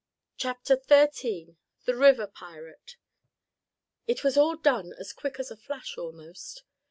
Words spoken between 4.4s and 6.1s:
done as quick as a flash,